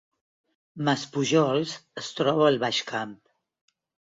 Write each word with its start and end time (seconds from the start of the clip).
Maspujols 0.87 1.75
es 2.03 2.09
troba 2.23 2.49
al 2.53 2.59
Baix 2.65 2.81
Camp 2.95 3.15